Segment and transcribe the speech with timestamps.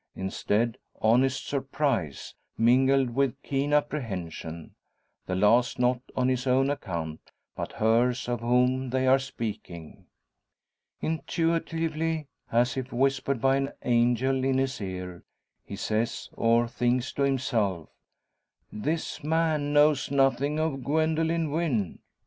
[0.15, 4.73] Instead, honest surprise mingled with keen apprehension;
[5.27, 10.07] the last not on his own account, but hers of whom they are speaking.
[11.01, 15.21] Intuitively, as if whispered by an angel in his ear,
[15.63, 17.87] he says, or thinks to himself:
[18.71, 21.99] "This man knows nothing of Gwendoline Wynn.